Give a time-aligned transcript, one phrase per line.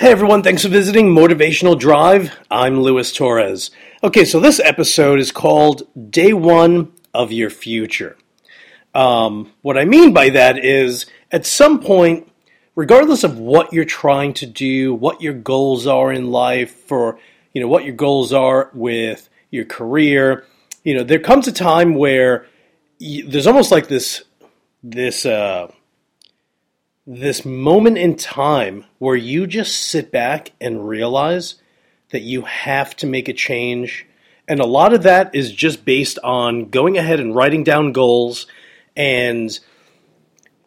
[0.00, 2.32] Hey everyone, thanks for visiting Motivational Drive.
[2.52, 3.72] I'm Luis Torres.
[4.04, 5.82] Okay, so this episode is called
[6.12, 8.16] Day One of Your Future.
[8.94, 12.30] Um, what I mean by that is at some point,
[12.76, 17.18] regardless of what you're trying to do, what your goals are in life, for
[17.52, 20.46] you know what your goals are with your career,
[20.84, 22.46] you know there comes a time where
[23.00, 24.22] there's almost like this
[24.80, 25.66] this uh,
[27.10, 31.54] this moment in time where you just sit back and realize
[32.10, 34.06] that you have to make a change.
[34.46, 38.46] And a lot of that is just based on going ahead and writing down goals
[38.94, 39.58] and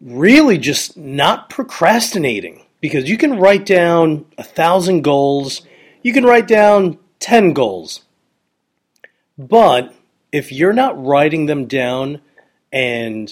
[0.01, 2.65] really just not procrastinating.
[2.79, 5.61] Because you can write down a thousand goals,
[6.01, 8.01] you can write down 10 goals.
[9.37, 9.93] But
[10.31, 12.19] if you're not writing them down
[12.71, 13.31] and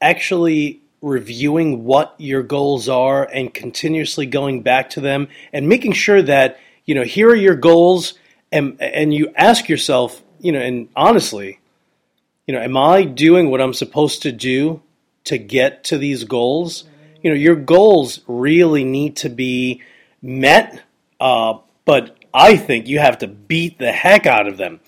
[0.00, 6.22] actually reviewing what your goals are and continuously going back to them and making sure
[6.22, 8.14] that you know here are your goals
[8.50, 11.60] and and you ask yourself you know and honestly
[12.46, 14.82] you know am i doing what i'm supposed to do
[15.28, 16.84] to get to these goals?
[17.22, 19.82] You know your goals really need to be
[20.22, 20.82] met
[21.20, 24.80] uh, but i think you have to beat the heck out of them.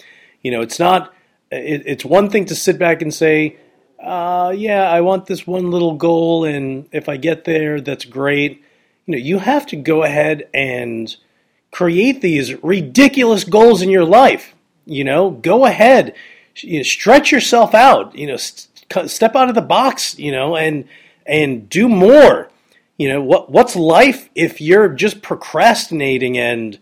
[0.43, 1.13] You know it's not
[1.51, 3.59] it, it's one thing to sit back and say
[4.03, 8.65] uh, yeah, I want this one little goal, and if I get there, that's great.
[9.07, 11.15] You know, you have to go ahead and
[11.71, 14.55] create these ridiculous goals in your life.
[14.87, 16.15] You know, go ahead,
[16.57, 18.17] you know, stretch yourself out.
[18.17, 20.19] You know, st- step out of the box.
[20.19, 20.89] You know, and
[21.27, 22.49] and do more.
[22.97, 26.79] You know, what what's life if you're just procrastinating and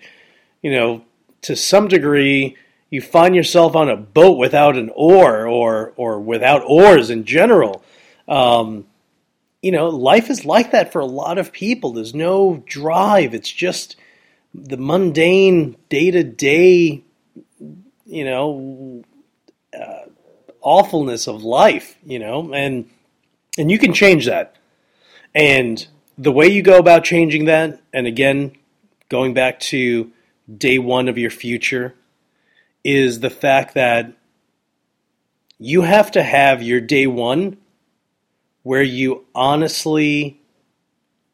[0.63, 1.03] you know,
[1.43, 2.57] to some degree
[2.91, 7.83] you find yourself on a boat without an oar or or without oars in general.
[8.27, 8.87] Um,
[9.63, 11.93] you know, life is like that for a lot of people.
[11.93, 13.35] There's no drive.
[13.35, 13.97] It's just
[14.55, 17.03] the mundane, day to day,
[18.07, 19.05] you know,
[19.79, 20.07] uh,
[20.61, 21.99] awfulness of life.
[22.05, 22.89] You know, and
[23.59, 24.57] and you can change that.
[25.35, 28.53] And the way you go about changing that, and again,
[29.09, 30.11] going back to
[30.57, 31.95] day one of your future,
[32.85, 34.13] is the fact that
[35.59, 37.57] you have to have your day one
[38.63, 40.41] where you honestly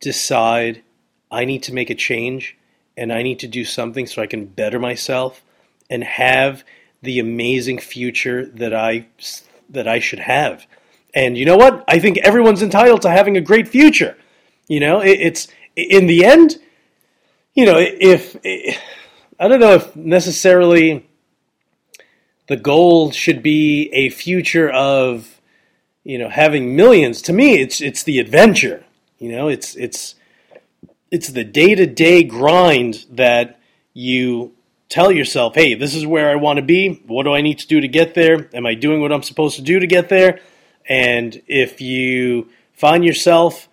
[0.01, 0.83] decide
[1.31, 2.57] I need to make a change
[2.97, 5.43] and I need to do something so I can better myself
[5.91, 6.65] and have
[7.03, 9.07] the amazing future that I
[9.69, 10.67] that I should have.
[11.15, 11.85] And you know what?
[11.89, 14.17] I think everyone's entitled to having a great future.
[14.69, 16.57] You know, it, it's in the end,
[17.55, 18.37] you know, if
[19.39, 21.07] I don't know if necessarily
[22.47, 25.41] the goal should be a future of
[26.03, 27.23] you know having millions.
[27.23, 28.85] To me it's it's the adventure.
[29.19, 30.15] You know it's it's
[31.11, 33.61] it's the day-to-day grind that
[33.93, 34.53] you
[34.89, 37.03] tell yourself hey this is where i want to be.
[37.07, 38.49] What do i need to do to get there?
[38.53, 40.41] Am i doing what i'm supposed to do to get there?
[40.87, 43.69] And if you find yourself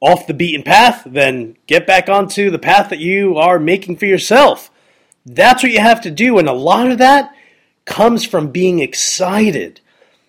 [0.00, 4.06] off the beaten path then get back onto the path that you are making for
[4.06, 4.70] yourself.
[5.26, 7.34] That's what you have to do and a lot of that
[7.88, 9.80] comes from being excited.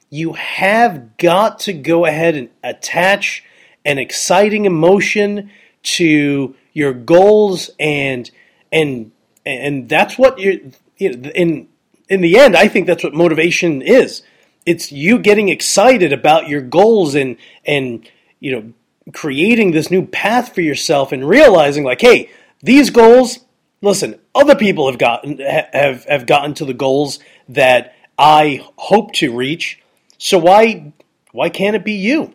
[0.09, 3.43] You have got to go ahead and attach
[3.83, 8.31] an exciting emotion to your goals and
[8.71, 9.11] and
[9.45, 11.67] and that's what you in
[12.07, 14.23] in the end I think that's what motivation is.
[14.65, 18.09] It's you getting excited about your goals and and
[18.39, 18.73] you know
[19.13, 22.29] creating this new path for yourself and realizing like hey,
[22.61, 23.39] these goals
[23.81, 27.19] listen, other people have gotten have have gotten to the goals
[27.49, 29.81] that I hope to reach.
[30.17, 30.93] So why
[31.31, 32.33] why can't it be you?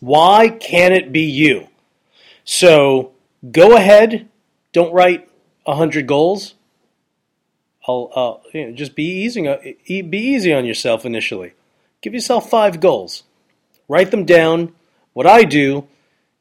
[0.00, 1.68] Why can't it be you?
[2.44, 3.12] So
[3.50, 4.28] go ahead.
[4.72, 5.28] Don't write
[5.66, 6.54] hundred goals.
[7.86, 9.42] I'll uh, you know, just be easy
[10.02, 11.52] be easy on yourself initially.
[12.00, 13.22] Give yourself five goals.
[13.88, 14.72] Write them down.
[15.12, 15.86] What I do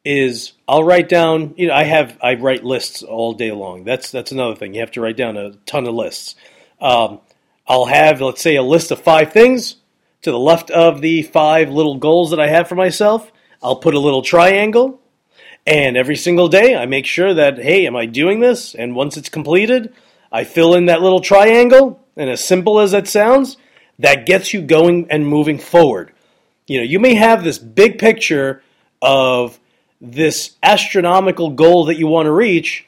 [0.04, 1.54] is I'll write down.
[1.58, 3.84] You know, I have I write lists all day long.
[3.84, 4.74] That's that's another thing.
[4.74, 6.36] You have to write down a ton of lists.
[6.80, 7.20] Um,
[7.72, 9.78] I'll have let's say a list of five things
[10.24, 13.32] to the left of the five little goals that I have for myself.
[13.64, 15.00] I'll put a little triangle,
[15.66, 18.76] and every single day I make sure that hey, am I doing this?
[18.76, 19.94] And once it's completed,
[20.34, 22.06] I fill in that little triangle.
[22.18, 23.56] And as simple as that sounds,
[24.00, 26.12] that gets you going and moving forward.
[26.68, 28.64] You know, you may have this big picture
[29.02, 29.58] of
[30.02, 32.86] this astronomical goal that you want to reach,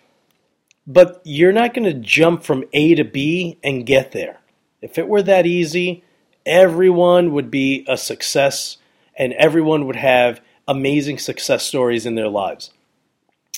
[0.86, 4.42] but you're not going to jump from A to B and get there.
[4.84, 6.04] If it were that easy,
[6.46, 8.78] everyone would be a success
[9.16, 12.72] and everyone would have amazing success stories in their lives.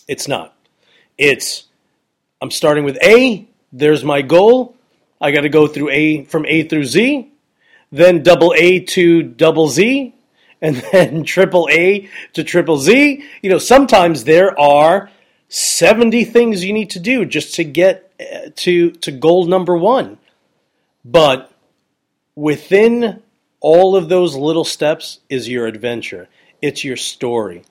[0.07, 0.55] It's not.
[1.17, 1.65] It's
[2.41, 3.47] I'm starting with A.
[3.71, 4.75] There's my goal.
[5.19, 7.31] I got to go through A from A through Z,
[7.91, 10.13] then double A to double Z,
[10.61, 13.23] and then triple A to triple Z.
[13.41, 15.09] You know, sometimes there are
[15.49, 20.17] 70 things you need to do just to get uh, to to goal number 1.
[21.05, 21.51] But
[22.35, 23.21] within
[23.59, 26.27] all of those little steps is your adventure.
[26.61, 27.63] It's your story.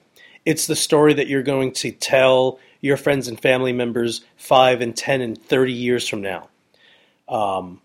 [0.47, 4.97] It's the story that you're going to tell your friends and family members 5 and
[4.97, 6.49] 10 and 30 years from now.
[7.29, 7.81] Um,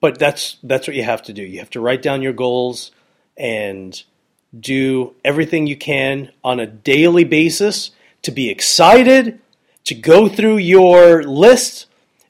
[0.00, 1.42] but that's that's what you have to do.
[1.42, 2.92] You have to write down your goals
[3.36, 4.00] and
[4.58, 7.90] do everything you can on a daily basis
[8.22, 9.40] to be excited,
[9.84, 11.86] to go through your list,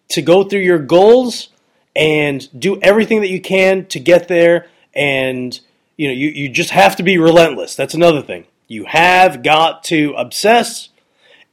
[0.08, 1.50] to go through your goals
[1.96, 5.58] and do everything that you can to get there and
[5.96, 7.74] you know you, you just have to be relentless.
[7.74, 8.44] That's another thing.
[8.68, 10.90] You have got to obsess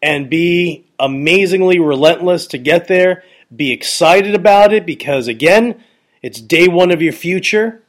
[0.01, 3.23] and be amazingly relentless to get there.
[3.55, 5.81] Be excited about it because, again,
[6.21, 7.83] it's day one of your future.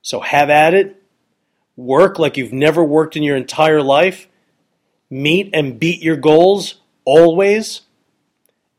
[0.00, 1.02] So have at it.
[1.76, 4.28] Work like you've never worked in your entire life.
[5.10, 7.82] Meet and beat your goals always.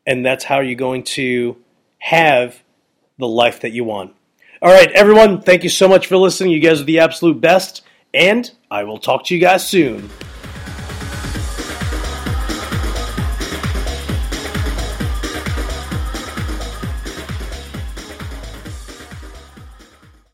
[0.07, 1.57] And that's how you're going to
[1.99, 2.63] have
[3.21, 4.13] the life that you want.
[4.61, 6.51] All right, everyone, thank you so much for listening.
[6.51, 7.83] You guys are the absolute best.
[8.13, 10.09] And I will talk to you guys soon.